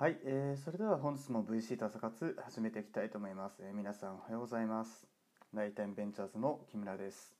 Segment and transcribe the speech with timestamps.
[0.00, 5.06] はい、えー、それでは本日も VC と朝活始めていきたいと思います、えー皆さんおはようございます。
[5.52, 7.34] ライタイムベンチャーズの木村です。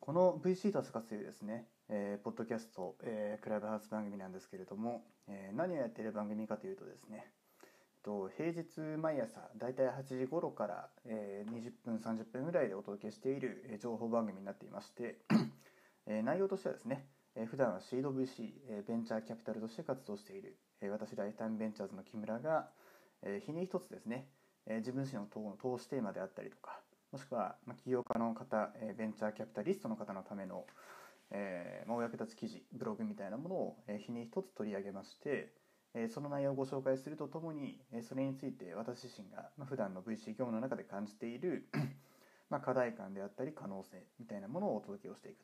[0.00, 7.26] この VC と朝活というですね、えーポッドキャスト、えークラブハウス番組なんですけれども、えー何をやっている番組かというとですね
[7.58, 7.66] えっ
[8.04, 15.18] と平日毎朝だいたい8時頃から、えー20分30分ぐらいでお届けしている、えー情報番組になっていまして、
[16.06, 17.04] えー内容としてはですね、
[17.34, 20.56] えー普段はシード VC、えーベンチャーキャピタルとして活動している、
[20.88, 22.70] 私ライタイムベンチャーズの木村が、
[23.44, 24.28] 日に一つですね、
[24.66, 26.80] 自分自身の投資テーマであったりとか
[27.12, 30.64] もしくは、起業家の方、ベンチャーキャピタリストの方のための、
[31.88, 35.52] お役立ち記事ブログみたいなものを、日に一つ取り上げまして、
[36.08, 41.68] その内容をご紹介するとともに、それについて私自身が、ま、普段の VC 業務の中で感じている
[42.48, 45.42] ま課題感であったり可能性みたいなものをお届けをしていく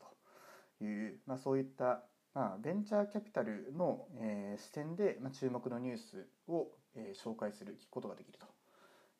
[0.78, 2.04] という、まあ、そういった、
[2.36, 8.46] まあ、ベンチャーキャピタルの、えー視点で、まあ、注目のニュースを、えー紹介する聞くことができると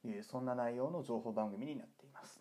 [0.06, 2.38] いうそんな内容の情報番組になっています。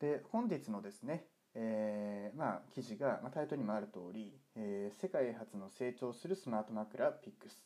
[0.00, 7.62] で本日のですね、えーまあ、記事が、まあ、タイトルにもある通り、えー世界初の成長するスマート枕ピックス、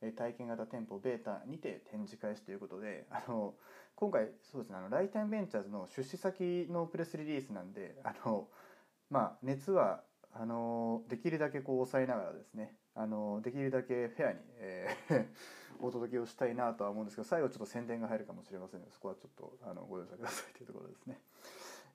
[0.00, 3.58] えー体験型店舗ベータにて展示開始ということであの
[3.94, 8.48] 今回そうですねあのライタイムベンチャーズの出資先のプレスリリースなんであの、
[9.10, 10.02] まあ、熱は
[10.34, 15.26] あのできるだけこう抑えながらですねあのできるだけフェアに、えー
[15.80, 21.18] お届けをしたいなとは思うんですけど最後ちょっと宣伝が入るかもしれませんのでそこはちょっとあのご容赦くださいというところですね。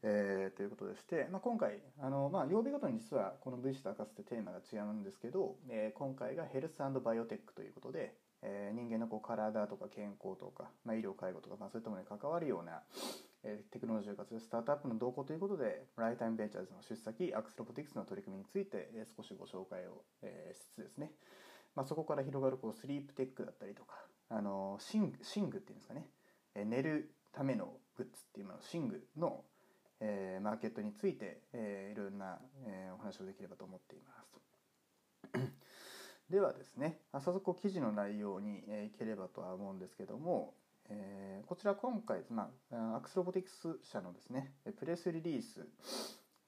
[0.04, 12.84] えーということでして、まあ、今回あの、まあ、曜日ごとに実はこの VC と明かすってテーマが違うんですけど、えー今回がヘルスバイオテックということで、えー人間のこう体とか健康とか、まあ、医療介護とか、まあ、そういったものに関わるような、
[13.72, 21.12] テクノロジーを活用スタートアップの動向ということでライタイムベンチャーズの出先アクスロボティクスの取り組みについて、えー少しご紹介を、えーしつつですね、
[21.76, 23.96] まあ、そこから広がるこうスリープテックだったりとか
[24.30, 26.10] あの寝具寝具っていうんですかね、
[26.56, 29.44] えー寝るためのグッズっていうもの寝具の、
[30.00, 34.28] えーマーケットについて、えーいろんな、えーお話をできればと思っています。
[36.30, 40.54] ではですね早速こ記事の内容に、えーいければとは思うんですけども、
[40.90, 45.66] えーこちら今回、まあ、アクスロボティクス社のですねプレスリリース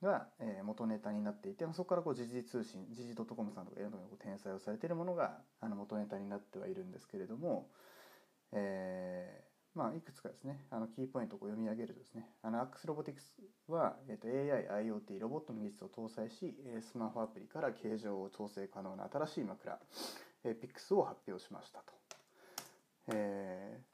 [0.03, 7.69] が、えー元ネタになっていてそこからこう時事通信時事 .com さんとかいろんなとこにこう転載をされているものがあの元ネタになってはいるんですけれども、
[8.51, 13.37] えーまあ、いくつかですねあのキーポイントを読み上げるとですねあのアクスロボティクス
[13.69, 19.79] は、えー、と AI、IoT、ロボットの技術を搭載しスマホアプリから形状を調整可能な新しい枕、
[20.43, 21.93] えー、ピックスを発表しましたと。
[23.13, 23.88] えー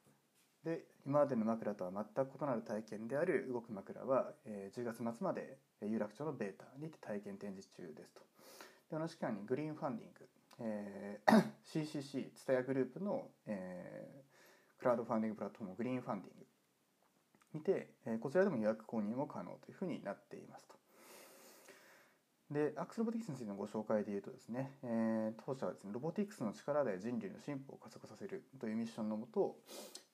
[0.66, 8.22] で今までの枕とは全く異なる体験である動く枕は、えー10月末まで有楽町のベータにて体験展示中ですと
[8.90, 10.26] で同じ期間にグリーンファンディング、
[10.60, 14.26] えー CCC ツタヤグループの、えー
[14.78, 16.46] クラウドファンディングプラットフォームグリーンファンディング
[17.54, 20.74] にて、えーこちらでも予約購入も可能というふうになっていますと。
[22.50, 29.54] でアクスロボティクスについてのご紹介でいうとですね、えー当社はですねロボティクスの力で人類の進歩を加速させるというミッションのもと、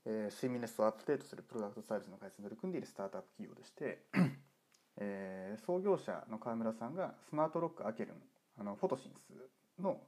[0.04, 4.06] えー睡眠レストをアップデートするプロダクトサービスの開発に取り組んでいるスタートアップ企業でして、
[4.98, 8.16] えー創業者の川村さんがスマートロックアケルン
[8.58, 10.00] あのフォトシンスの、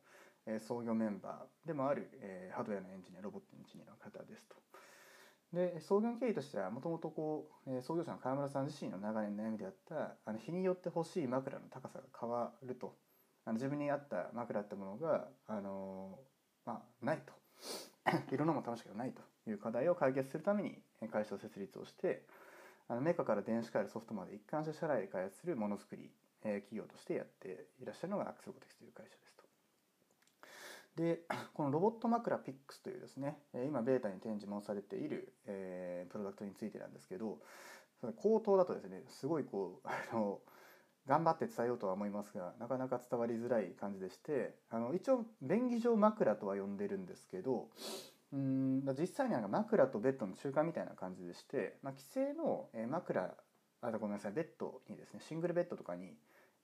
[0.47, 4.57] えー創業メンバーでもある、えーハードウェアのエンジニアロボットエンジニアの方ですと。
[5.53, 12.97] で創業経緯としてはもともとこう、創業者の川村さん自身の長年の悩みであったあの日によって欲しい枕の高さが変わると
[13.45, 16.19] あの自分に合った枕ってものが、あの
[16.65, 17.33] まあ、ないと
[18.33, 22.27] いろんなもの試したけどないという課題を解決するために会社を設立をして
[22.89, 26.11] あのメーカーから電子回路ソフトまで一貫して社内で開発するものづくり、
[26.43, 29.45] え企業としてやっていらっしゃるのがアクセロボティクスという会社ですと。
[30.97, 31.23] で
[31.55, 37.41] このロボット枕ピックスというですね今ベータに展示もされている、えープロダクトについてなんですけど
[38.01, 40.41] その口頭だとですねすごいこうあの
[41.07, 47.69] 頑張って伝えようとは思いますがなかなか伝わりづらい感じでしてあの一応便宜上枕とは呼んでるんですけど
[48.33, 53.35] うん実際になんか枕とベッドの中間みたいな感じでして、まあ、既製の枕
[53.83, 56.15] あごめんなさいベッドにですねシングルベッドとかに、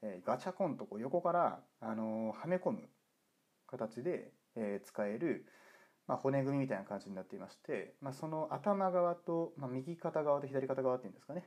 [0.02, 2.88] えーガチャコンとこう横から、あのーはめ込む
[3.66, 5.46] 形で、えー使える、
[6.06, 11.46] まあ、骨組みみたいな感じになっていまして、まあ、その頭側と、まあ、右肩側と左肩側っていうんですかね、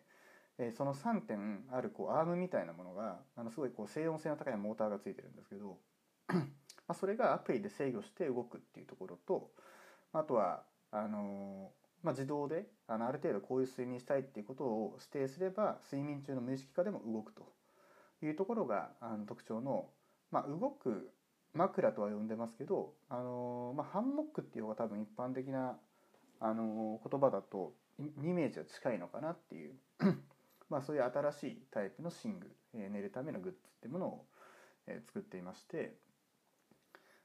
[0.60, 5.78] えーその3点あるこうアームみたいなものがあのすごいこう静音性の高いモーターがついてるんですけど
[6.30, 6.44] ま
[6.90, 9.52] あそれがアプリで制御して動くっていうところと
[10.14, 17.48] あとはあのーまあ、自動であのある程度こういう睡眠したいっていうことを指定すれば睡眠中の無意識化でも動くと
[18.22, 19.88] いうところがあの特徴の、
[20.32, 21.10] まあ、動く
[21.54, 25.78] 枕とは呼んでますけど、あのまあ、ハンモックっていう方が多分一般的な、
[26.40, 29.76] あの言葉だとイメージは近いのかなっていう
[30.74, 34.26] まあそういう新しいタイプの寝具、えー、寝るためのグッズってものを、
[34.88, 35.94] えー、作っていまして、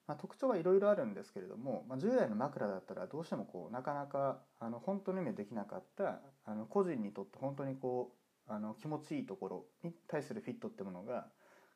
[0.06, 8.12] まあ、特徴はいろいろあるんですけれども、まあ、従来の枕だったらどうしてもこうなかなかあの本当の意味できなかったあの個人にとって本当にこ
[8.48, 11.26] うあの気持ちいいところに対するフィットってものが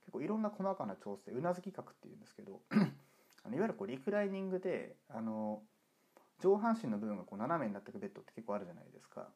[0.01, 2.61] 結構いろんな細かな調整うなずき角っていうんですけど
[3.45, 5.63] あのいわゆるこうリクライニングであの
[6.43, 9.29] 上半身の部分がこう斜めになっていくベッドって結構あるじゃないですか。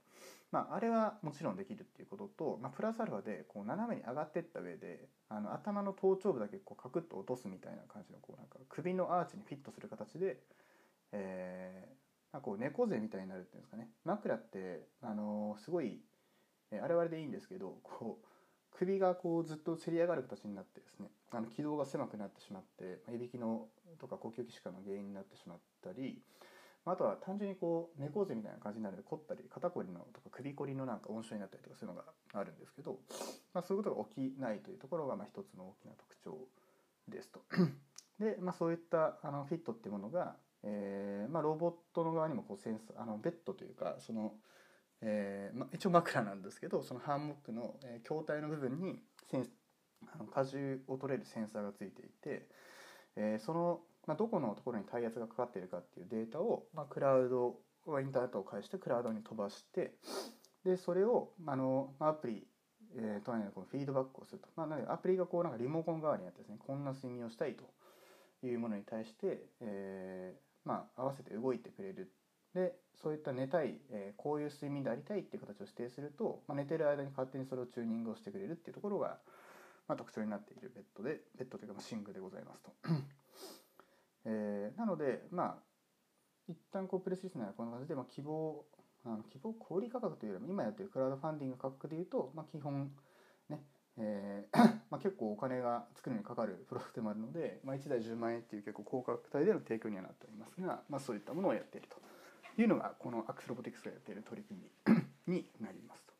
[0.53, 10.39] まあ、あれはもちろんできるっていうことと、まあ、プラスアルファでこう斜めに上がっていった上であの頭の頭頂部だけこうカクッと落とすみたいな感じのこうなんか首のアーチにフィットする形で、
[11.13, 16.01] えーまあ、こう猫背みたいになるっていうんですかね枕ってあの、すごい、
[16.71, 18.27] え、あれはあれでいいんですけどこう
[18.77, 23.67] 首がこうずっとせり上がる形になってですねあの軌道が狭くなってしまっていびきの
[23.99, 26.21] とか呼吸器疾患の原因になってしまったり
[26.87, 32.99] あとは単純にこう猫背みたいな感じになるので凝ったり肩こりのとか首こりのなんか温床になったりとかそういうのがあるんですけど、
[33.53, 36.39] まあ、そういうことが起きないというところがまあ一つの大きな特徴
[37.09, 37.41] ですと。
[38.21, 44.33] で、まあ、そういったあのフィットっていうものが、えーまあ、ロボットの側にもこうセンスあのベッドというかその、
[45.03, 49.01] えーまあ、一応枕なんですけどそのハンモックの、えー、筐体の部分に
[49.31, 49.47] セン
[50.15, 52.49] あの荷重を取れるセンサーがついていて、
[53.17, 59.93] えー、そのまあ、どこのところに体圧がかかっているかっていうデータを、まあ、クラウドインターネットを介してクラウドに飛ばして
[60.65, 62.47] でそれをあのアプリ、
[62.97, 67.65] えー、とこのフィードバックをすると、まあ、なのでアプリがこうなんかリモコン代わりにやってですねこんな睡眠をしたいと
[68.47, 72.13] いうものに対して、えー、まあ、合わせて動いてくれる
[72.55, 79.19] でそういった寝たい、えー、こういう睡眠でありたいっていう形を指定すると、まあ、寝てる間に勝手にそれをチューニングをしてくれるっていうところが、
[79.89, 82.73] まあ、特徴になっているベッドでベッドというかまあ寝具でございますと。
[84.27, 85.57] えー、なのでまあ
[86.49, 88.65] 一旦こうプレスリスナーはこんな感じで、まあ、希望
[89.05, 92.91] あの希望小売価格というよりも今やってるクラウドファンディング価格でいうと、まあ、基本
[93.49, 93.63] ね
[93.99, 94.59] えー
[94.91, 101.99] まあ、結構お金が作るのにかかるプロダクトでもあるので、まあ、1台10万円っていう結構高価格帯での提供にはなっておりますが、まあ、そういったものをやっていると
[102.61, 104.61] いうのがこのアクスロボティクスがやっている取り組
[105.27, 106.15] み になりますと。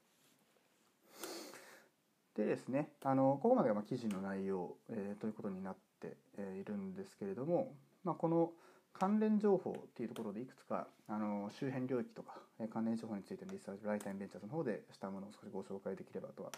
[2.37, 6.17] でですねあのここまでがまあ記事の内容、えー、ということになって
[6.59, 7.75] いるんですけれども、
[8.07, 8.53] まあ、この
[8.93, 12.35] 関連情報っていうところでいくつかあの周辺領域とか
[12.73, 16.53] 関連情報についてのリサーチライターイムベンチャーズの方でしたものを少しご紹介できればとは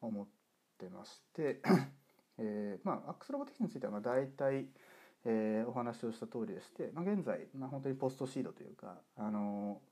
[0.00, 0.26] 思っ
[0.78, 1.60] てまして、
[2.38, 4.68] えー、まあアックスロボティクスについてはまあ大体、
[5.24, 9.82] えー、お話をした通りでして、まあ、現在、まあ、本当にポストシードというかあの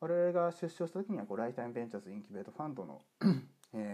[0.00, 3.00] 我々が出資をした時にはこうライターイムベンチャーズインキュベートファンドの、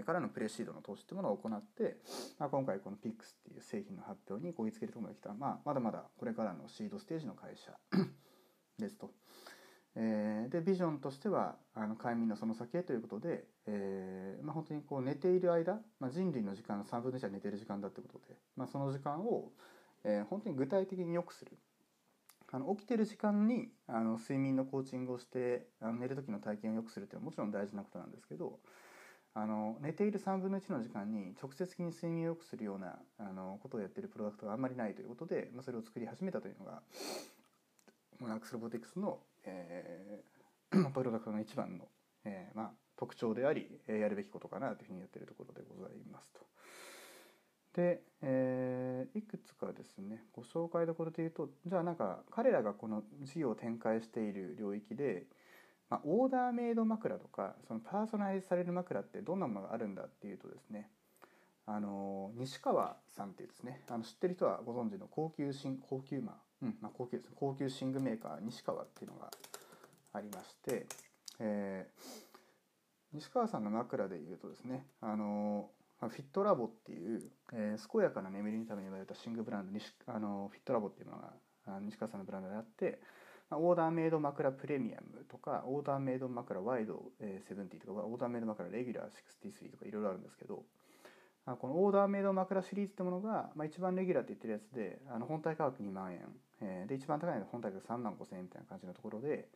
[0.04, 1.96] からのプレシードの投資というものを行って、
[2.38, 3.14] まあ、今回この PIX っ
[3.44, 7.72] ていう製品の発表にこぎつけるところまで来た、まあ、まだまだこれからのシードステージの会社
[8.78, 9.10] ですと。
[9.94, 19.52] えー、でビジョンとしてはあの快眠のその先へということで、えーまあ、本当にこう寝ている間、まあ、人類の時間の3分の1は寝ている時間だってことで、まあ、その時間を、
[20.02, 21.58] えー、本当に具体的に良くする
[22.50, 28.60] あの起きてる時間にあの睡眠のコーチングをしてあの寝る時の体験を良くするっていうのはもちろん大事なことなんですけど
[29.34, 36.82] あの寝ている3分の1の時間に直接的に睡眠を良くするようなあのことをやってるプロダクトがあんまりないということで、まあ、それを作り始めたというのが
[38.30, 41.86] アクスロボティクスの、えー、 プロダクトの一番の、
[42.24, 46.40] えーまあ、特徴でありえやるべきことかなというふうにやっているところでございますと。
[47.74, 55.24] で、えー、いくつかですねご紹介どころで言うとじゃあなんか彼らがこの事業を展開している領域で
[55.92, 60.88] まあ、オーダーメイド枕とかそのパーソナライズされる枕ってどんなものがあるんだっていうとですね
[61.66, 65.52] あの西川さんっていうですねあの知ってる人はご存知の高級寝
[65.86, 69.30] 高級まあ、うんまあ、高級ですね高級寝具メーカー西川っていうのが
[70.14, 70.86] ありまして、
[71.40, 72.02] えー、
[73.12, 75.68] 西川さんの枕でいうとですねあの
[76.00, 77.22] フィットラボっていう、
[77.52, 81.34] えー、健やかな眠りのために言われた寝具ブランド西あのフィットラボっていうのが
[81.82, 82.98] 西川さんのブランドであって
[83.58, 90.64] オーダーメイド枕プレミアムとかオーダーメイド枕ワイド70とかオーダーメイド枕レギュラー63とかいろいろあるんですけど
[91.44, 96.20] このオーダーメイド枕シリーズってものが、まあ、一番レギュラーって言ってるやつであの本体価格2万円、
[96.60, 99.48] えー、で一番高いのが本体価格3万5千円みたいな感じのところで、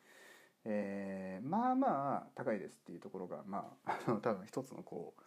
[0.65, 5.23] えー、まあまあ高いですっていうところがまあ 多分一つのこう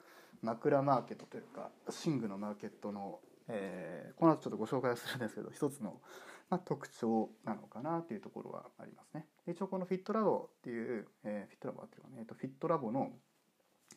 [0.45, 1.71] 枕マーケットというか
[2.05, 6.01] 寝具のマーケットの、えー、この後ちょっとご紹介するんですけど一つの
[6.49, 9.25] まあ、特徴なのかなというところはありますね。
[9.47, 13.11] 一応このフィットラボっていう、えー、フィットラボっていうかね、えー、とフィットラボの、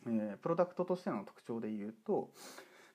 [0.06, 2.30] えー、プロダクトとしての特徴で言うと、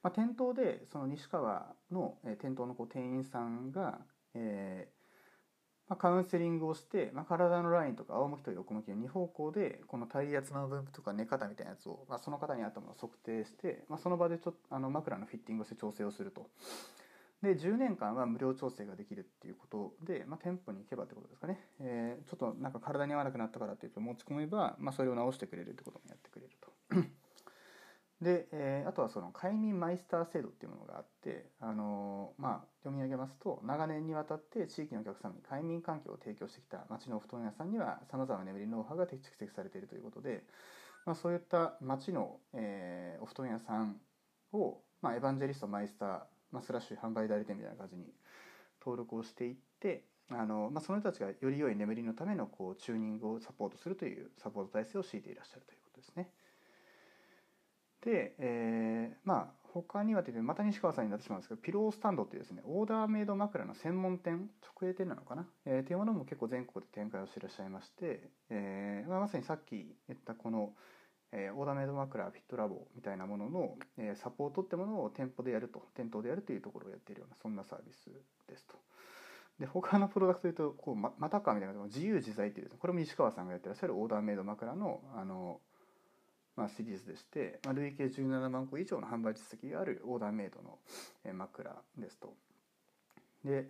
[0.03, 3.99] まあ、店頭でその西川の、えー、店頭のこう店員さんが、
[4.35, 4.97] えー
[5.89, 16.49] ま、カウンセリングをして、まあ、体のラインとか仰向きと横向きの2方向でこの体圧の分布とか寝方みたいなやつを、まあ、その方に合ったものを測定して、まあ、その場でちょあの枕のフィッティングをして調整をすると。
[17.41, 26.71] で10年間は無料調整ができるっていうことで、まあ、店舗に行けばってことですかね、えー、ちょっとなんか体に合わなくなったからっていうと持ち込めば、まあ、それを直してくれるってこともやってくれると。
[28.21, 40.43] で、えー、あとはその快眠マイスター制度っていうものがあって、あのー、まあ、読み上げますと長年にわたって地域のお客様に快眠環境を提供してきた町のお布団屋さんにはさまざまな眠りノウハウが蓄積されているということで、
[41.05, 43.97] まあ、そういった町の、えー、お布団屋さん
[44.51, 48.05] を、まあ、エヴァンジェリストマイスター、まあ、スラッシュ販売代理店みたいな感じに
[48.81, 56.29] 登録をしていってあの、まあ、その人たちがより良い眠りのためのこうチューニングをサポートするというサポート体制を敷いていらっしゃるということですね。
[58.01, 64.49] で、えー、まあ他にはというとまた西川さんになってしまうんですけどピロースタンドっていうですねオーダーメイド枕の専門店
[64.79, 70.73] 直営店なのかな、えー、っていうものも結構全国で展開をしていらっしゃいまして、えーまあ、まさにさっき言ったこの、
[71.31, 78.09] えー、オーダーメイド枕フィットラボみたいなものの、えー、サポートってものを店舗でやると店頭でやるというところをやっているようなそんなサービス
[78.47, 78.75] ですと。
[79.59, 85.59] で他のプロダクトというとこうままたかみたいな自由自在っていうです、これも西川さんがやってらっしゃるオーダーメイド枕のあの
[86.55, 90.79] まあ、シリーズでして、まあ、累計17万個以上の販売実績があるオーダーメイドの
[91.33, 92.33] 枕ですと。
[93.45, 93.69] で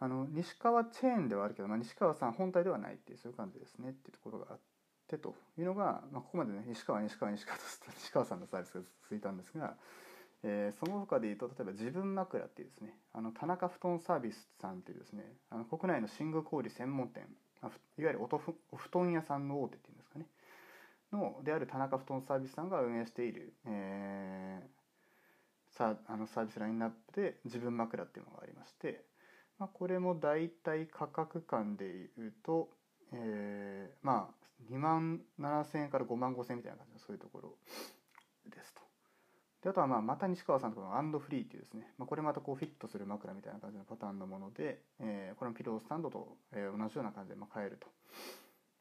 [0.00, 4.62] あの西川チェーンではあるけど、まあ、西川さん本体ではないっていうそういう感じですねっていうところがあって
[5.10, 7.64] てというのが、まあ、ここまでね西川西川西川と
[7.98, 9.76] 西川さんのサービスが続いたんですが、
[10.44, 17.26] えー、その他で言うと例えば自分枕っていうですねあの田中布団サービスさんっていうですねあの国内の寝具小売専門店
[17.62, 20.26] いわゆるおとふお布団屋さんの大手っていうんですかね
[21.12, 29.04] のである田中布団サービスさんが運営している、えー、さあのサービスラインナップで自分枕っていうのがありまして、
[29.58, 32.70] まあ、これも大体価格間でいうと、
[33.12, 37.56] えー、まあ2万7000円から5万5000円みたいな感じのそういうところ
[38.50, 38.80] ですと。
[39.62, 47.86] であとはまあまた西川さんとこのアンドフリーっていうですね、まあ、これまたこうフィットする枕みたいな感じのパターンのもので、えー、これもピロースタンドと、えー、同じような感じでまあ買えると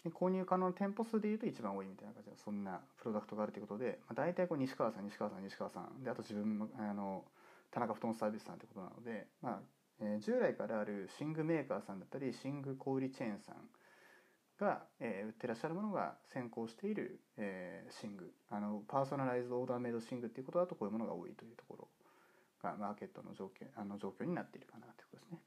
[0.03, 0.11] で。
[0.11, 7.25] 購入可能な店舗数でいうと一番多いみたいな感じでそんなプロダクトがあるということで、まあ、大体こう西川さん西川さん西川さんであと自分あの
[7.71, 9.59] 田中布団サービスさんということなので、まあ
[10.01, 13.55] えー、従来からある寝具メーカーさんだったり寝具小売チェーンさん
[14.59, 21.87] が、えー、売ってらっしゃるものが先行している、えー、寝具あのパーソナライズオーダーメイド寝具っていうことだとこういうものが多いというところ
[22.61, 25.39] がマーケットの状況あの状況になっているかなということですね。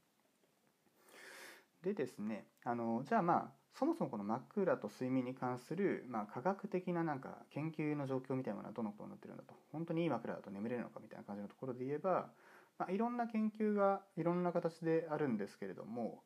[1.83, 12.31] でですねあのじゃあまあそもそもこの枕と睡眠に関する、まあ、科学的ななんか研究の状況みたいなものはどのことになってるんだと本当にいい枕だと眠れるのかみたいな感じのところで言えば、
[12.79, 16.23] まあ、いろんな研究がいろんな形であるんですけれども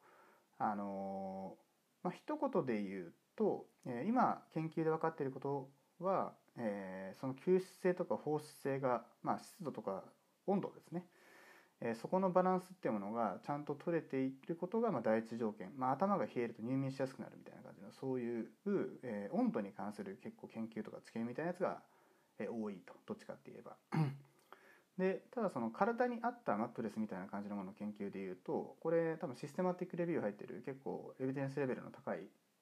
[0.59, 1.57] あの
[2.07, 5.69] まあ一言で言うと、えー、今研究で分かっていること
[6.05, 10.05] は、えー、その吸湿性とか放湿性が、まあ、湿度とか
[10.47, 11.05] 温度ですね。
[11.83, 18.47] えそこのバランスっていうものがちゃんと取れていることがま第一条件、まあ、頭が冷えると入眠しやすくなるみたいな感じのそういう、
[19.03, 21.83] え温度に関する結構研究とか知見みたいなやつが、
[22.39, 22.95] え多いと。
[23.05, 23.77] どっちかって言えば。
[24.99, 32.21] でただその体に合ったマットレスみたいな感じのものの研究でいうとこれ多分システマティックレビュー入ってる結構エビデンスレベルの高い、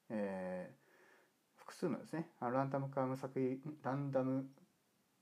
[0.09, 4.45] えー、複数のですねランダム化無作為ランダム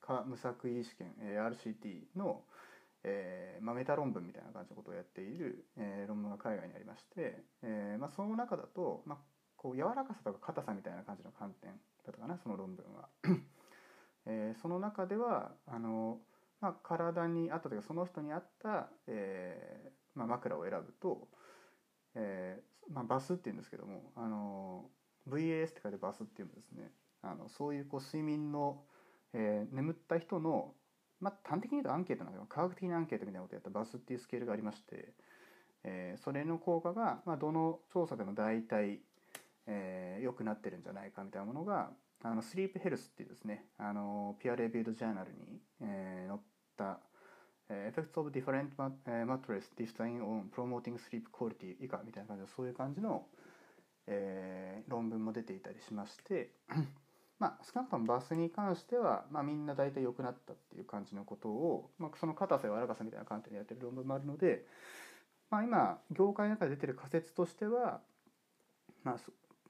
[0.02, 2.42] 化無作為試験、え RCT の、
[3.04, 9.18] えーまあ、メタ論文みたいな感じのことをやっている、えー、論文が海外にありまして、えーまあ、その中だと、まあ、
[9.56, 13.08] こう柔らかさとか硬さみたいな感じの観点だったかなその論文は。
[14.26, 16.20] えー、その中ではあの、
[16.64, 21.28] まあ、体に合ったというかその人に合った、えーまあ、枕を選ぶと、
[22.16, 24.86] えーまあ、バスっていうんですけどもあの
[25.30, 26.92] VAS って書いてバスっていうんですね。
[27.22, 28.82] あのそういうこう睡眠の、
[29.34, 30.74] えー、眠った人の
[31.20, 35.14] まあ、端的に言うとアンケートなんだけど科学的なアンケートみたいなことをやったバスっていうスケールがありまして、
[35.86, 39.00] えー、それの効果が、まあ、どの調査でも大体良、
[39.68, 41.92] えー、くなってるんじゃないかみたいなものが
[42.24, 46.40] あのスリープヘルスっていうですねあのピアレビュードジャーナルに、えー、載っ
[46.84, 47.00] た
[47.70, 48.76] 「Effects of Different
[49.26, 53.28] Mattress Design on Promoting Sleep Quality」以下みたいな感じでそういう感じの、
[54.08, 56.52] えー、論文も出ていたりしまして
[57.40, 64.66] まあ、少なくともバスに関しては、まあ、みんな大体良くなったっていう感じのことを、まあ、その硬さや柔らかさみたいな観点でやってる論文もあるので、
[65.50, 68.02] まあ、今業界の中で出てる仮説としては、
[69.04, 69.18] まあ、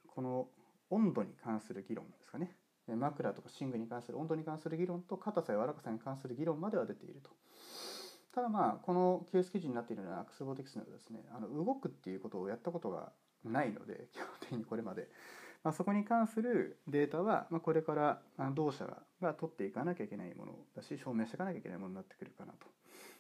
[0.08, 0.48] この
[0.92, 2.56] 温度に関する議論ですかね。
[2.88, 7.30] 枕とか寝具に関する温度に関する議論と硬さや柔らかさに関する議論までは出ていると。
[8.34, 13.12] ただまあこの QS 記事になっているようなアクスボティクスなどですねあの動くっていうことをやったことが
[13.46, 15.08] ないので基本的にこれまで、
[15.64, 18.22] まあ、そこに関するデータは、まあ、これから
[18.56, 18.86] 同社
[19.22, 22.68] が取っていかなきゃいけないものだし証明していかなきゃいけないものになってくるかなと。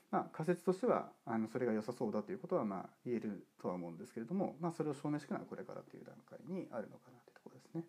[0.09, 7.83] まあ、仮説としてはあのそれが良さそうだということはまあ言えるとは思うんですけれども、まあ、それを証明していくのはこれからという段階にあるのかなというところですね。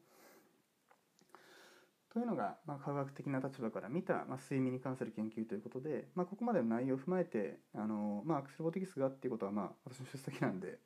[2.14, 10.78] というのが、まあ、科学的な立場から見た、まあ、睡眠に関する研究ということで、まあ、ここまでの内容を踏まえてあの、まあ、アクセルボティクスがっていうことは、まあ、私の出席なんで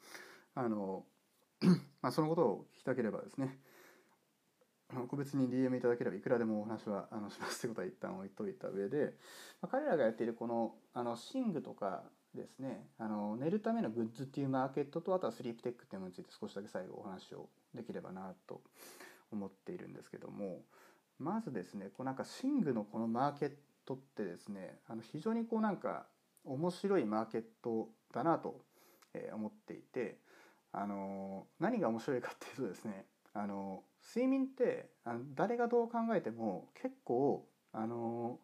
[0.54, 1.04] あの、
[2.00, 3.58] まあ、そのことを聞きたければですね
[5.08, 9.12] 個別に DM いただければいくらでもお話はあのしますということは一旦置いといた上で、
[9.60, 12.04] まあ、彼らがやっているこのあの寝具とか
[12.34, 18.62] ですねあの寝るためのグッズっていうマーケットとあとはスリープテックっていうものについて少しだけ最後お話をできればなと
[19.30, 20.62] 思っているんですけども
[21.18, 23.52] まずですねこうなんか寝具のこのマーケッ
[23.84, 26.06] トってですねあの非常にこうなんか
[26.44, 28.60] 面白いマーケットだなと
[29.34, 30.18] 思っていて
[30.72, 33.82] あの何が面白いかっていうとですねあの
[34.14, 38.38] 睡眠ってあの誰がどう考えても結構あの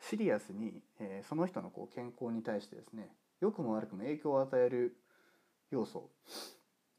[0.00, 3.08] シリアスに、えー、その人のこう健康に対してですね
[3.40, 4.96] 良くも悪くも影響を与える
[5.70, 6.10] 要素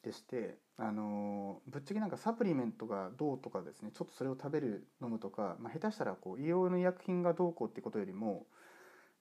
[0.04, 8.46] でしてあのぶっちゃけなんかサプリメントがどうとかですねちょっとそれを食べる飲むとか、まあ、下手したらこう医療の医薬品がどうこうってことよりも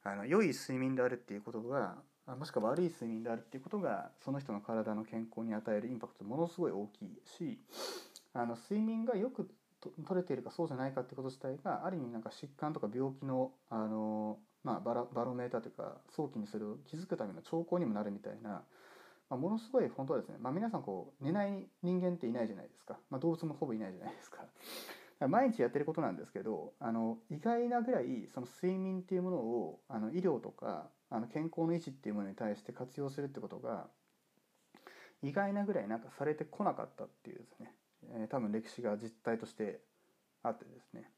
[0.05, 1.97] あの良い睡眠であるっていうことが
[2.39, 7.59] もしくは悪い睡眠であるっていうことがその人の体の健康に与えるインパクトものすごい大きいし
[8.35, 9.49] あの睡眠がよく
[9.81, 18.63] 取れているかそうじゃないかってこと自体がある意味なんか疾患とか病気のあの、まあ、バラバロメーターというか早期にそれを気づくための兆候にもなるみたいな
[19.29, 24.45] まあ、ものすごい本当はですね、まあ、皆さんこう寝ない人間っていないじゃないですか、まあ、動物もほぼいないじゃないですか。
[25.29, 33.87] 毎日やってることなんですけどあの意外なぐらいその睡眠っていうものをあの医療とかあの健康の維持っていうものに対して活用するってことが
[35.23, 37.73] 意外なぐらいなんかされてこなかったっていうですね、
[38.11, 39.81] えー、多分歴史が実態として
[40.43, 41.11] あってですね。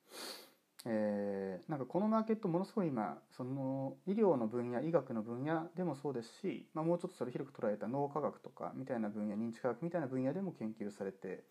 [0.91, 11.45] えー、なんかこのマーケットものすごい今その医療の分野医学の分野でもそうですし、まあ、もうちょっとそれ広く捉えた脳科学とかみたいな分野認知科学みたいな分野でも研究されて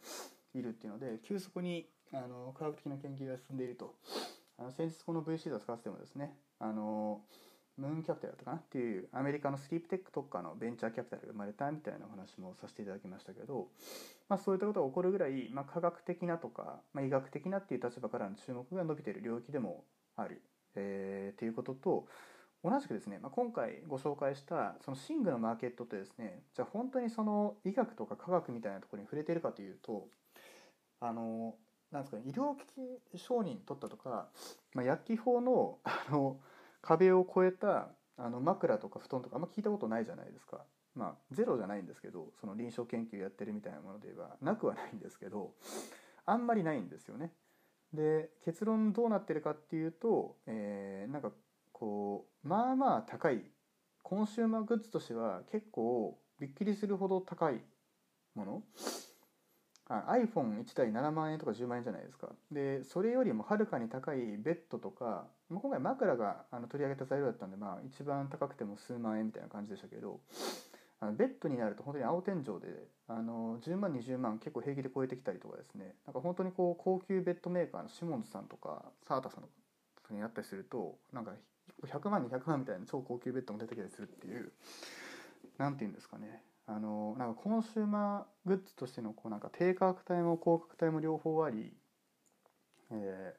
[0.56, 3.94] いるっていうので急速にあの科学的な研究が進んでいると。
[4.60, 7.22] あの先日この VC を使わせてもですねあの
[7.78, 13.68] ムーンキャピタルだったかなっていうアメリカのスリープテック特化のベンチャーキャピタルが生まれたみたいなお話もさせていただきましたけど、
[14.30, 19.84] まあ、そういったことが起こるぐらい、まあ、科学的なとか、まあ、医学的なっていう立場からの注目が伸びている領域でも
[20.16, 20.42] ある、
[20.76, 22.08] え、っていうことと
[22.64, 30.08] 同じくですね、まあ、今回ご紹介したその寝具のマーケットってですねじゃあ本当にその医学とか科学みたいなところに触れているかというと
[31.00, 31.56] あの
[31.92, 34.28] なんですかね医療機器承認取ったとか、
[34.74, 36.38] まあ、薬機法のあの
[36.82, 40.66] 壁を越えたあの枕とか布団とかあんま聞いたことないじゃないですか。
[40.96, 45.54] まあゼロじゃないんですけどその臨床研究やってるみたいなものではなくはないんですけど
[46.26, 47.32] あんまりないんですよね。
[47.94, 51.32] で結論どうなってるかっていうと、えー、なんか
[51.72, 53.42] こうまあまあ高い
[54.02, 57.62] コンシューマーグッズとしては結構びっくりするほど高い
[58.36, 58.64] もの
[59.90, 62.30] iPhone1 台7万円とか10万円じゃないですか。
[62.52, 70.20] でそれよりもはるかに高いベッドとか今回枕があの取り上げた材料だったんで、まあ、一番高くても数万円みたいな感じでしたけど
[71.00, 75.96] あのベッドになると本当に青天井であの10万20万結構平気で超えてきたりとかですね。
[76.06, 79.50] なんか本当にこう高級ベッドメーカーのシモンズさんとかサータさんと
[80.06, 81.32] かにあったりするとなんか
[81.86, 84.52] 100万200万みたいな超高級ベッドも出てきたりするっていう
[85.58, 86.42] 何て言うんですかね。
[86.68, 91.74] あのなんかコンシューマーグッズとしてのこうなんか低価格帯も高価格帯も両方あり、
[92.92, 93.34] え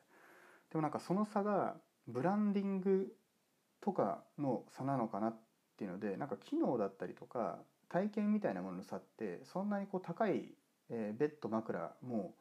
[0.71, 3.13] ー、でもなんかその差がブランディング
[3.83, 5.37] とかの差なのかなっ
[5.77, 7.59] ていうのでなんか機能だったりとか
[7.91, 10.55] 体験みたいなものの差ってそんなにこう高い、
[10.89, 12.35] えー、ベッド枕も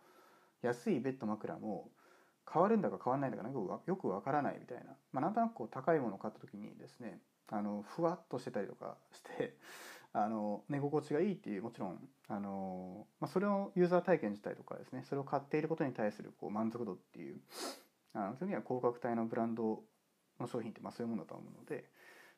[0.62, 1.90] 安いベッド枕も
[2.52, 7.20] 変わるんだか変わらないんだかよくわからないみたいな、まあ、なんとなくこう高いものを買った時にですね
[7.50, 9.56] あのふわっとしてたりとかして
[10.14, 17.38] あの寝心地がいいっていうもちろんあの、まあ、それをユーザー体験自体とかですねそれを買っていることに対するこう満足度っていう
[18.14, 19.84] あのそういう意味では高額帯のブランド
[20.40, 21.86] の商品ってまあそういうものだと思うので、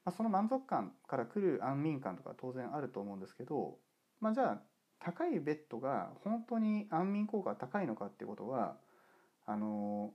[0.05, 3.77] まあ、その満足感から来る安眠感とか当然あると思うんですけど、
[4.19, 4.62] まあ、じゃあ
[4.99, 8.75] 高いベッドが本当に安眠効果が高いのかっていうことは
[9.45, 10.12] あの、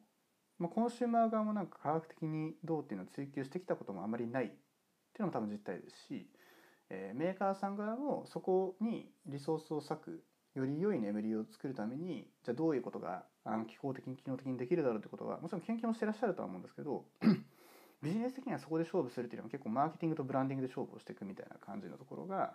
[0.59, 4.59] まあ、コンシューマー側もなんか科学的にどうっていうのを追求してきたこともあまりないってい
[5.19, 6.27] うのも多分実態ですし
[6.91, 17.05] えー、メーカーさん側もそこにリソースを割くより良い眠りを作るためにじゃあどういうことがあの機構的に機能的にできるだろうってことはもちろん研究もしてらっしゃるとは思うんですけど
[18.03, 22.55] ビジネス的にはそこで勝負するっていうのは結構マーケティングとブランディングで勝負をしていくみたいな感じのところが、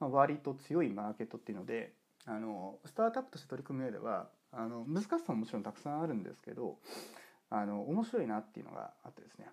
[0.00, 1.92] まあ、割と強いマーケットっていうので
[2.26, 6.78] あのスタートアップとして取り組む上ではあの難しさももちろんたくさんあるんですけど
[7.50, 9.46] あの面白いなっていうのがあってですね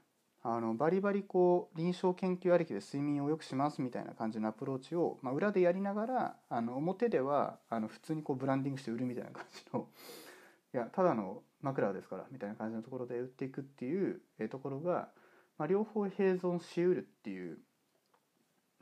[0.44, 9.88] あのバリバリこう臨床研究ありきで睡眠を良くしますみたいな感じのアプローチを、まあ、裏でやりながらあの表ではあの普通にこうブランディングして売るみたいな感じの
[10.74, 15.12] いやただの枕ですからみたいな感じのところで売っていくっていうところが、
[15.60, 17.60] まあ、両方併存しうるっていう。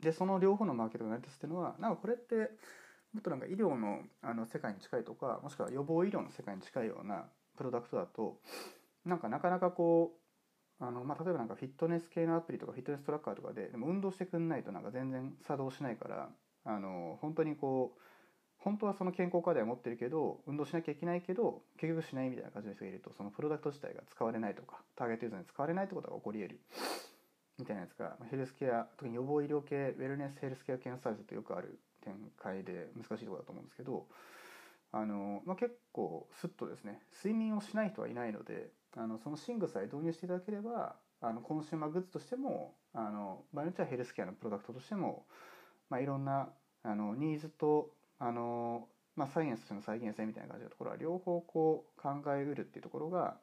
[0.00, 2.56] でその両方のマーケットが成り立つっていうのはなんかこれって
[3.12, 8.40] もっとなんか医療のあの世界に近いとかもしくは予防医療の世界に近いようなプロダクトだと
[9.04, 10.19] なんかなかなかこう
[10.80, 16.28] あの、まあ、例えばなんかフィットネス系のアプリとかフィットネストラッカーとかででも運動してくんないとなんか全然作動しないから
[16.64, 18.00] あの本当にこう
[18.58, 26.60] 本当はその健康課題を持ってるけど運動しなきゃいけないけど結局しないみたいな感じの人がいるとそのプロダクト自体が使われないとかターゲットユーザーに使われないってことが起こり得る。
[27.58, 34.06] みたいなやつがヘルスケア特に予防医療系ウェルネスヘルスケア系のサービスとよくある展開で難しいとこだと思うんですけど
[34.92, 45.26] あの、まあ、結構スッとですね睡眠をしない人はいないのであのその寝具さえ導入していただければあのコンシューマーグッズとしてもあの場合によってはヘルスケアのプロダクトとしても、
[45.88, 46.48] まあ、いろんな
[46.82, 53.36] あのニーズとあの、まあ、サイエンスとしての再現性みたいな感じのところは両方こう考えうるっていうところが、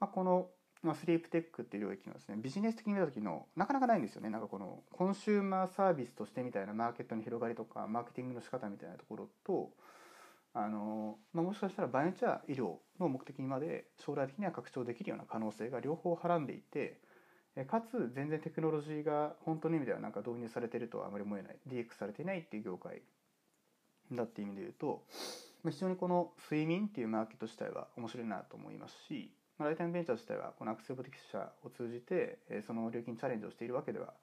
[0.00, 0.48] まあ、この、
[0.82, 4.28] まあ、スリープテックっていう領域のですねビジネス的に見た時のなかなかないんですよね。
[4.28, 9.70] なんかこのコンシューマーサービスとしてみたいなマーケットの広がりとかマーケティングの仕方みたいなところと
[10.52, 16.98] あの、まあ、もしかしたら場合によっては医療の目的にまで将来的には拡張できるような可能性が両方はらんでいて
[17.66, 21.56] かつ全然テクノロジーが本当の意味ではなんか導入されてるとはあまり思えない。
[21.68, 23.02] DX されていないっていう業界
[24.12, 25.02] だっていう意味で言うと
[25.68, 34.14] 非常にこの睡眠っていうマーケット自体は面白いなと思いますしライタイムベンチャー自体はこのアクセルボティクス社を通じてその領域にチャレンジをしているわけでは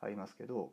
[0.00, 0.70] ありますけど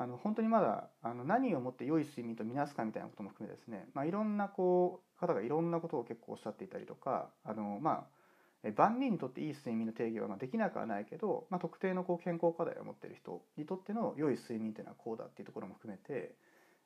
[0.00, 16.34] あの本当にまだあの何をもって良い睡眠とみなすかみたいなことも含めですね、まあ、いろんなこう方がいろんなことを結構おっしゃっていたりとかあのまあ万人にとっていい睡眠の定義はまあできなくはないけど、まあ、特定のこう健康課題を持っている人にとっての良い睡眠というのはこうだっていうところも含めて、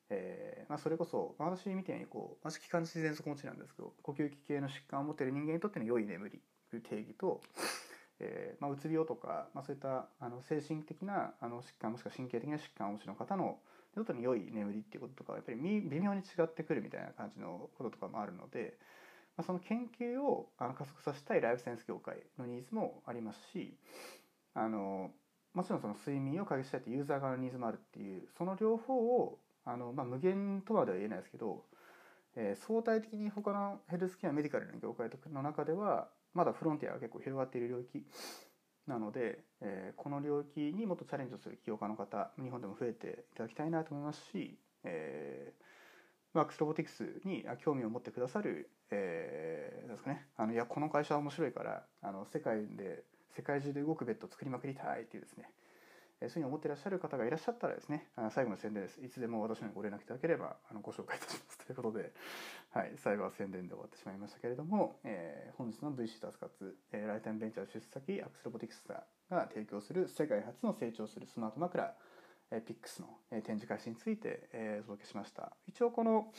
[0.09, 7.43] えーまあ、それこそ私みたいにこう私気管支喘息持ちなんですけど呼吸器系の疾患を持っている人間にとっての良い眠りという定義と
[8.23, 13.59] えーまあ、うつ病とか、まあ、そういったあの精神的なあの疾患もしくは神経的な疾患をお持ちの方の
[13.95, 18.75] ちょっと良い眠りっていうこととかはやっぱり微妙に違ってくるみたいな感じのこととかもあるので、
[19.37, 23.75] まあ、その研究をあの加速させたいライフセンス業界のニーズもありますし
[24.55, 25.11] あの
[25.53, 31.65] もちろんその睡眠を解決したいってユーザー側のニーズもあるっていうその両方をあの、まあ、無限とまでは言えないですけど、
[32.37, 38.05] えー、相対的に他のヘルスケアメディカルの業界の中ではまだフロンティアが結構広がっている領域
[38.87, 53.05] なので、えー、この領域にもっとチャレンジをする起業家の方日本でも増えていただきたいなと思いますし、えー、ワークスロボティクスに興味を持ってくださる、えー、ですかねあのいやこの会社は面白いからあの世界で
[53.37, 55.49] 世界中で動くベッドを作りまくりたいっていうですね
[56.23, 59.01] そういうふうに思っていらっしゃる方がいらっしゃったらですね、最後の宣伝です。
[59.01, 61.59] いつでも私にご連絡いただければあのご紹介いたします。
[61.59, 62.13] ということで、
[62.71, 69.05] はい、最後は宣伝で終わってしまいましたけれども、えー、本日の VC 脱活、えー、ライフタイムベンチャー出資先アクスロボティクスが
[69.49, 71.97] 提供する世界初の成長するスマート枕、
[72.51, 75.57] えー、ピックスの、えー、展示開始について、えー、お届けしました。
[75.67, 76.33] 一応この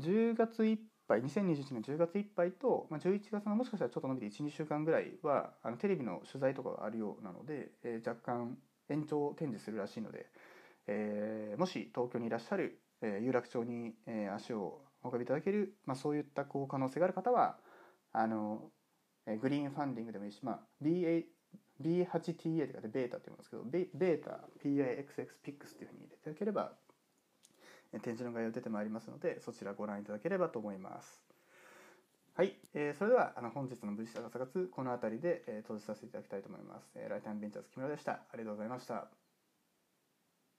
[0.00, 8.58] 10月いっぱい2021年10月いっぱいと、まあ、11月のもしかしたらちょっと伸びて12週間ぐらいはあのテレビの取材とかがあるようなので、えー、若干
[8.88, 10.26] 延長展示するらしいので、
[10.86, 17.58] えー、もし東京にいらっしゃる、えー、有楽町に、えー、足をお運びいただける、まあ、そういったこう可能性がある方は
[18.12, 18.70] あの、
[19.26, 21.24] えー、グリーンファンディングでもいいし、まあ、BA
[21.82, 26.72] B8TA というかでベータって言うんですけどベベータ PIXXPIX っていうふうに入れていただければ
[27.92, 31.23] 展示の概要出てまいりますのでそちらご覧いただければと思います。
[32.36, 36.90] はい、えー、それではあの本日の無事朝活この辺りで、えー、閉じさせていただきたいと思います。
[36.96, 38.14] えー、ライターベンチャーズ木村でした。
[38.14, 39.23] ありがとうございました。